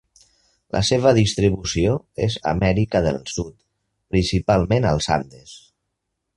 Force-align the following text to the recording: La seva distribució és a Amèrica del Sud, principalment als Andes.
La 0.75 0.79
seva 0.87 1.11
distribució 1.17 1.91
és 2.29 2.39
a 2.41 2.53
Amèrica 2.55 3.03
del 3.09 3.21
Sud, 3.35 3.55
principalment 4.17 4.93
als 4.95 5.13
Andes. 5.21 5.57